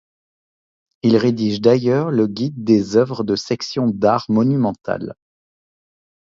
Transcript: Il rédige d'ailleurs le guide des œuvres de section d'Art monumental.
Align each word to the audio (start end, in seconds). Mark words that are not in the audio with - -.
Il 1.03 1.15
rédige 1.15 1.61
d'ailleurs 1.61 2.09
le 2.09 2.25
guide 2.25 2.63
des 2.63 2.95
œuvres 2.97 3.23
de 3.23 3.35
section 3.35 3.85
d'Art 3.85 4.25
monumental. 4.29 5.13